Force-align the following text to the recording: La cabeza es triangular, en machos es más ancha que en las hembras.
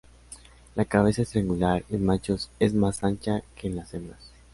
La 0.73 0.85
cabeza 0.85 1.21
es 1.21 1.29
triangular, 1.29 1.85
en 1.91 2.03
machos 2.03 2.49
es 2.57 2.73
más 2.73 3.03
ancha 3.03 3.43
que 3.53 3.67
en 3.67 3.75
las 3.75 3.93
hembras. 3.93 4.31